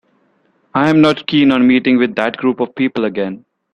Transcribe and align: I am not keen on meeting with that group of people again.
I 0.73 0.89
am 0.89 0.99
not 0.99 1.27
keen 1.27 1.51
on 1.51 1.67
meeting 1.67 1.99
with 1.99 2.15
that 2.15 2.35
group 2.37 2.59
of 2.59 2.73
people 2.73 3.05
again. 3.05 3.45